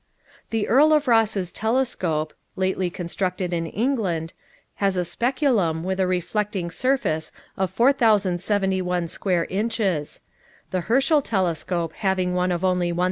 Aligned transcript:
The 0.49 0.67
Earl 0.67 0.93
of 0.93 1.07
Ross's 1.07 1.51
telescope, 1.51 2.33
lately 2.55 2.89
constructed 2.89 3.53
in 3.53 3.67
England, 3.67 4.33
has 4.77 4.97
a 4.97 5.05
speculum 5.05 5.83
with 5.83 5.99
a 5.99 6.07
reflecting 6.07 6.71
surface 6.71 7.31
of 7.55 7.69
4,071 7.69 9.07
square 9.09 9.45
inches; 9.47 10.21
the 10.71 10.81
Herschel 10.81 11.21
telescope 11.21 11.93
having 11.93 12.33
one 12.33 12.51
of 12.51 12.63
only 12.65 12.87
1,811. 12.91 12.99